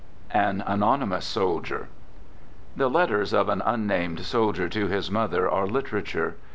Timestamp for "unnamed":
3.63-4.21